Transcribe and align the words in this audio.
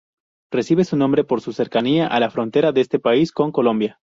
Recibe 0.51 0.83
su 0.83 0.97
nombre 0.97 1.23
por 1.23 1.41
su 1.41 1.53
cercanía 1.53 2.07
a 2.07 2.19
la 2.19 2.31
frontera 2.31 2.71
de 2.71 2.81
este 2.81 2.97
país 2.97 3.31
con 3.31 3.51
Colombia. 3.51 3.99